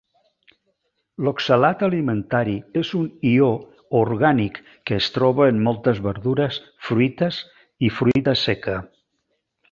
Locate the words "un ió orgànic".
2.99-4.57